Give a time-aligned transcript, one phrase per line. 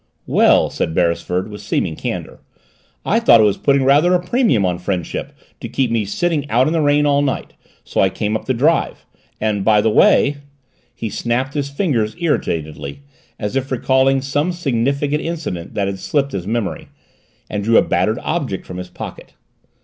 [0.25, 2.39] "We el," said Beresford with seeming candor,
[3.05, 6.65] "I thought it was putting rather a premium on friendship to keep me sitting out
[6.65, 9.05] in the rain all night, so I came up the drive
[9.39, 10.37] and, by the way!"
[10.95, 13.01] He snapped his fingers irritatedly,
[13.37, 16.87] as if recalling some significant incident that had slipped his memory,
[17.47, 19.35] and drew a battered object from his pocket.